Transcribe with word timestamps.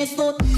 waistcoat 0.00 0.49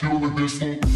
Get 0.00 0.10
on 0.10 0.20
the 0.22 0.28
dance 0.36 0.58
floor. 0.58 0.89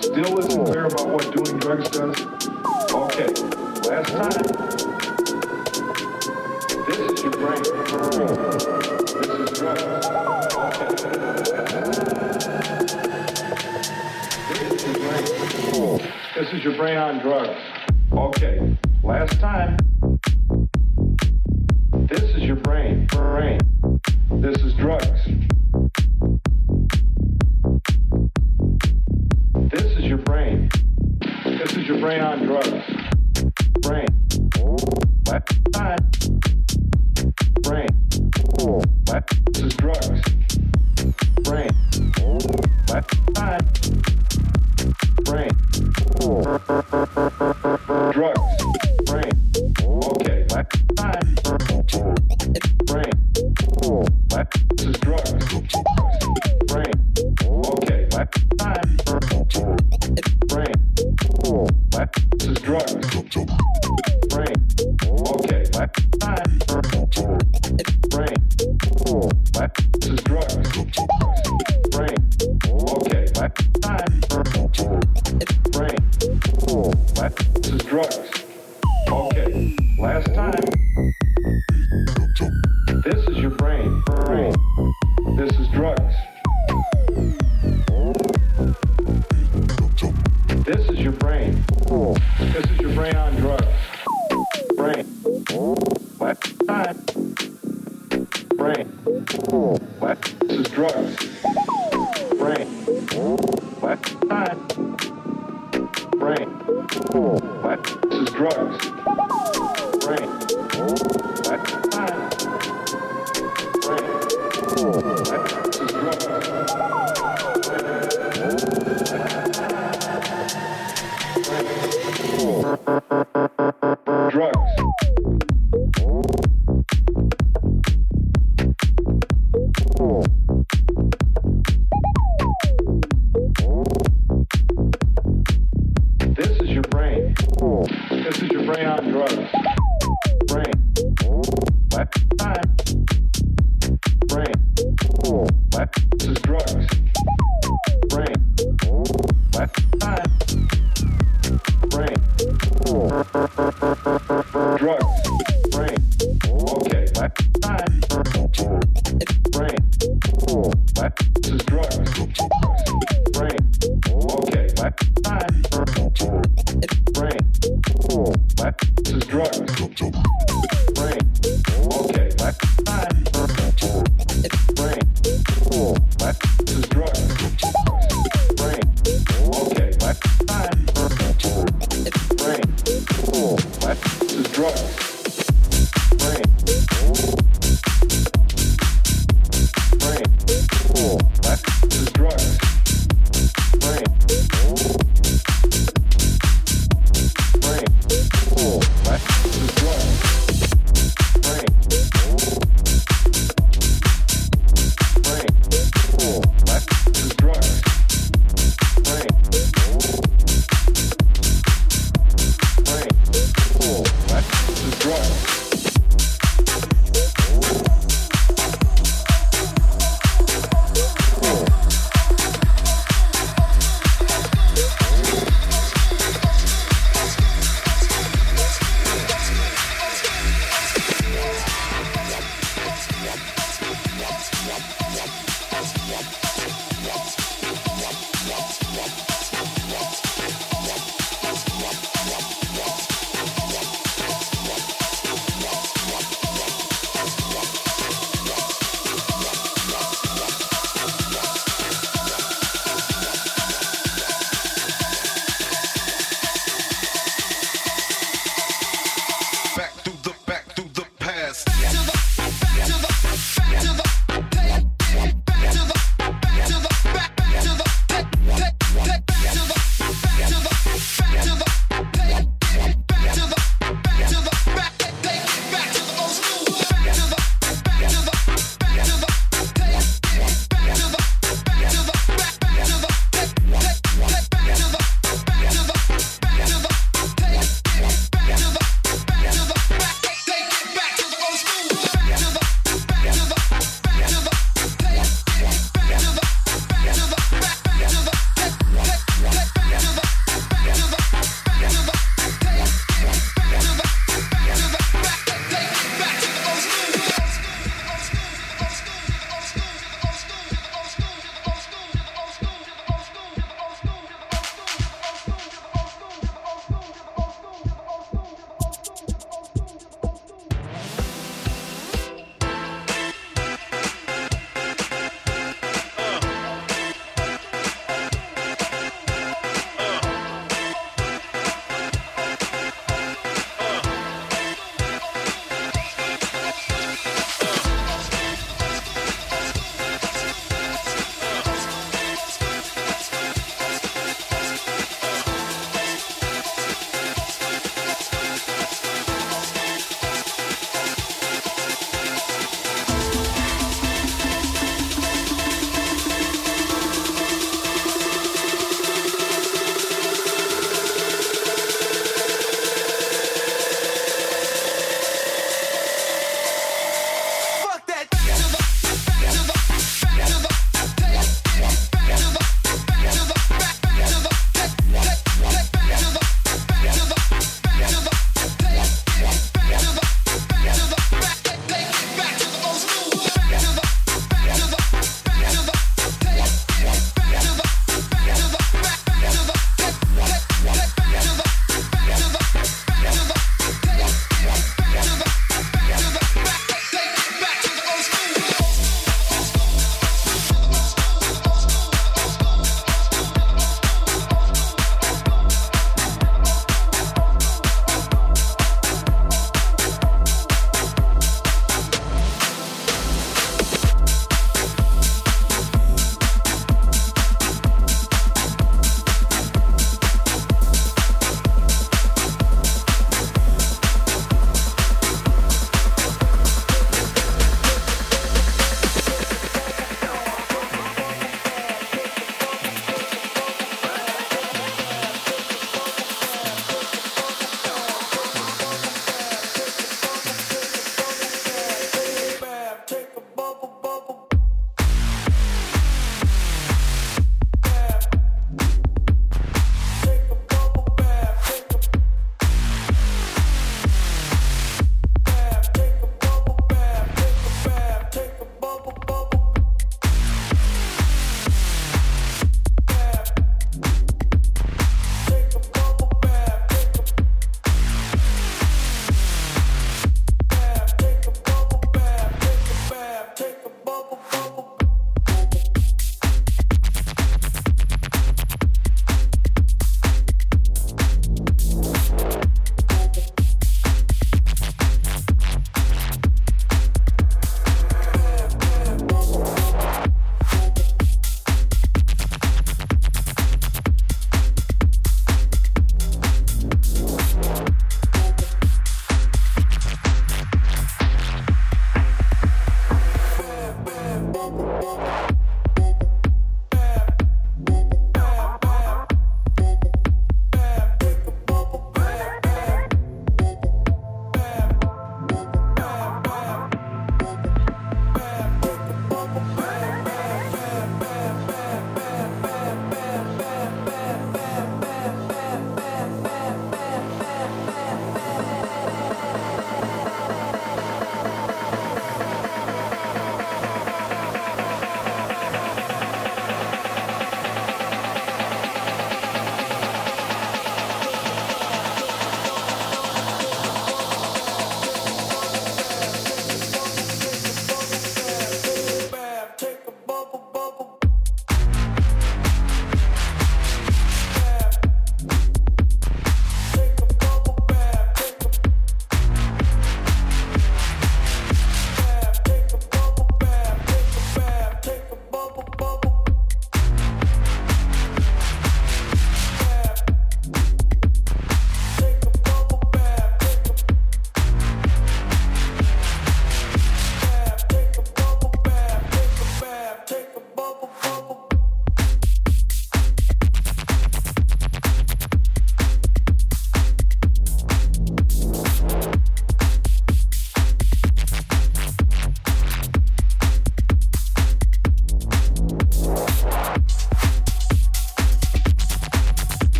Deal 0.00 0.34
with 0.34 0.52
and 0.52 0.66
care 0.66 0.84
about 0.84 1.08
what 1.08 1.32
doing 1.32 1.58
drugs 1.58 1.88
does. 1.90 2.35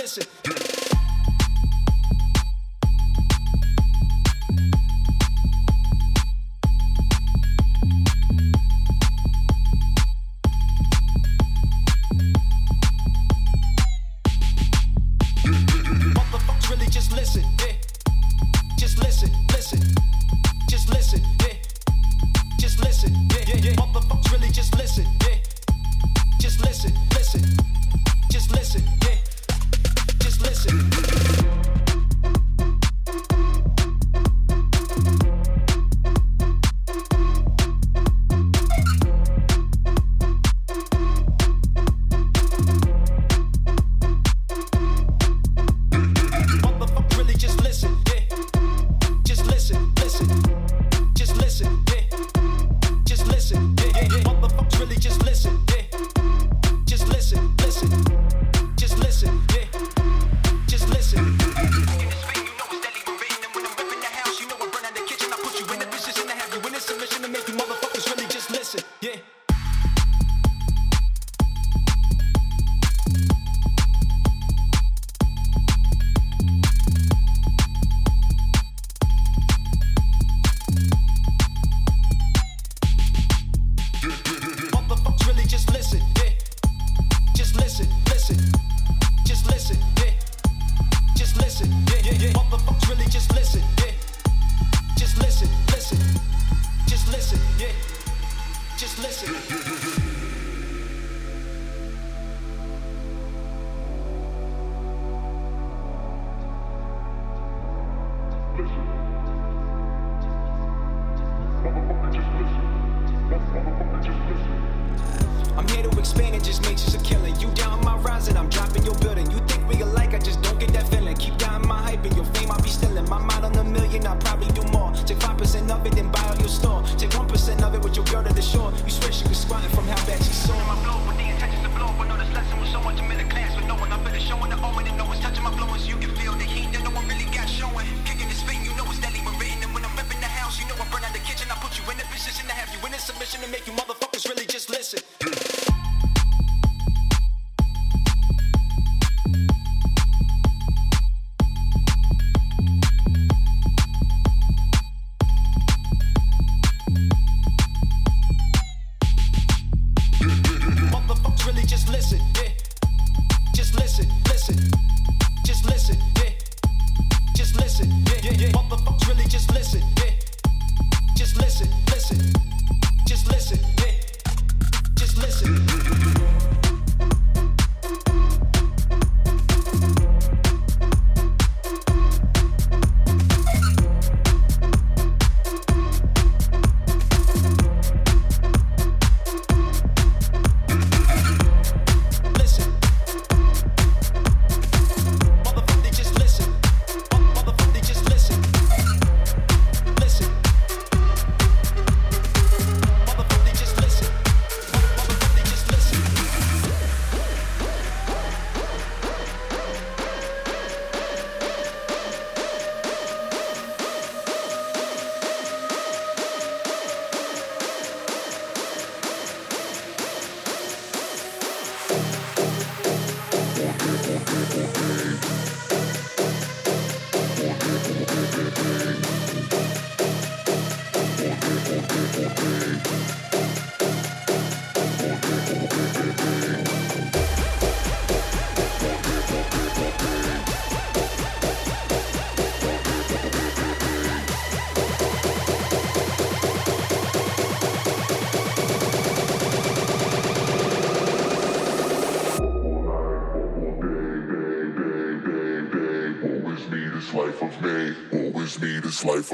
Listen. 0.00 0.59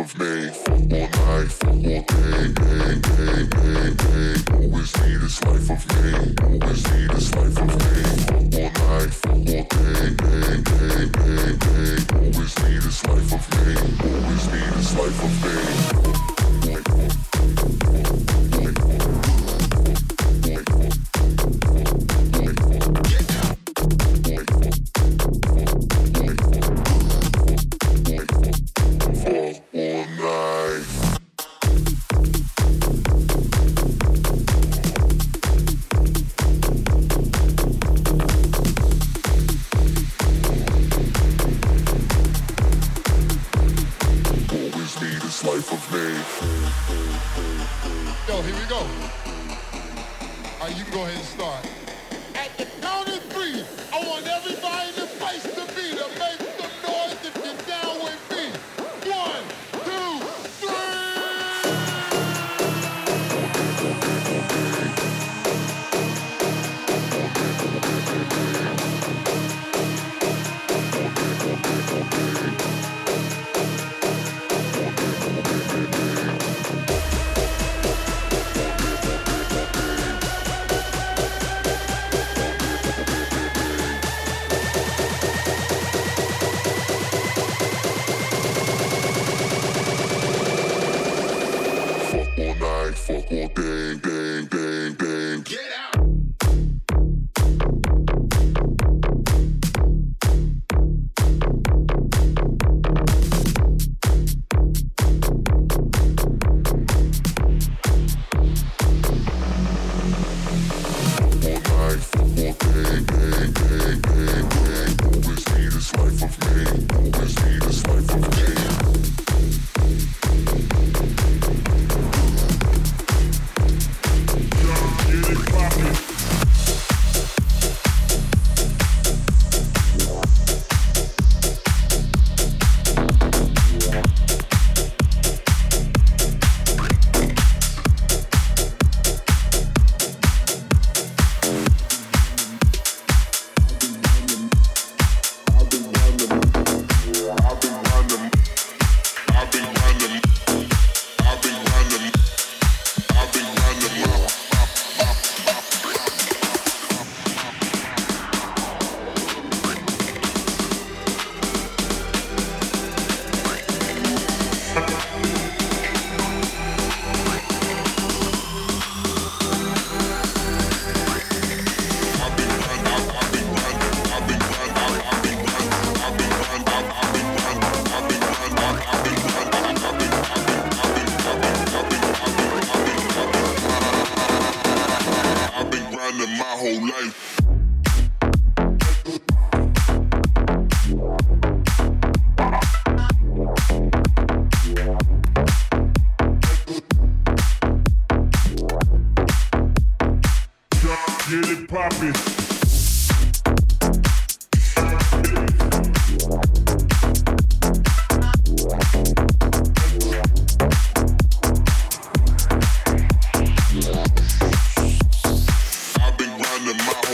Of 0.07 0.19
me. 0.19 0.76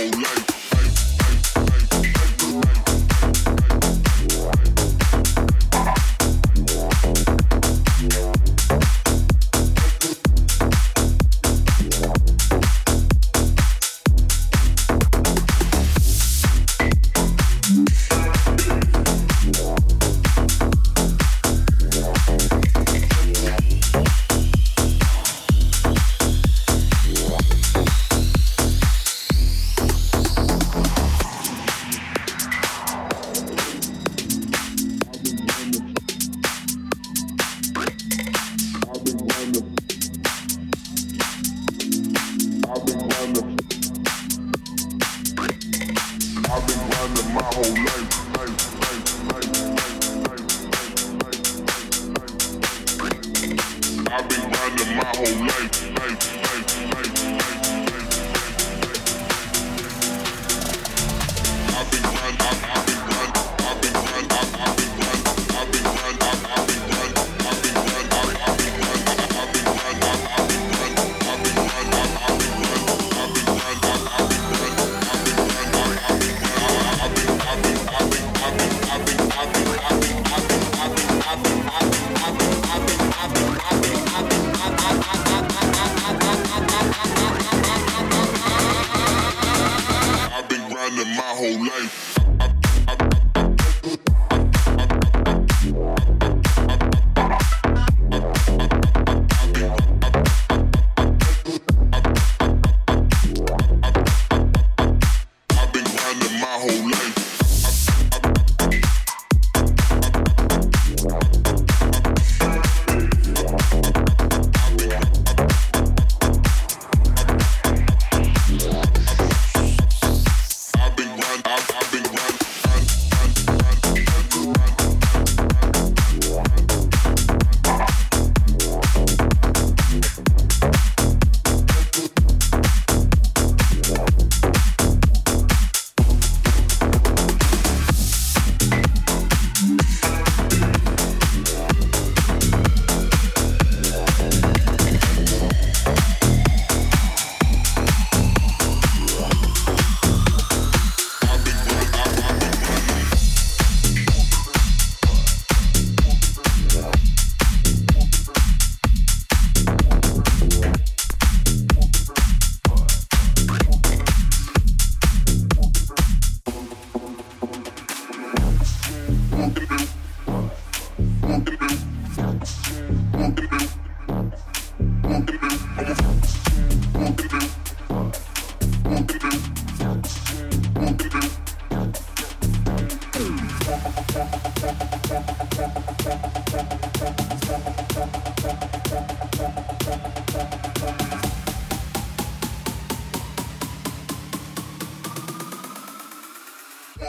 whole 0.03 0.21
life. 0.21 0.62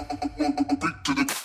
Freak 0.06 1.04
to 1.04 1.14
the 1.14 1.43